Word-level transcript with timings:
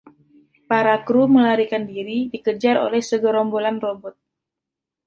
Para 0.69 0.95
kru 1.05 1.21
melarikan 1.33 1.83
diri, 1.91 2.17
dikejar 2.33 2.77
oleh 2.85 3.01
segerombolan 3.09 3.77
robot. 3.85 4.15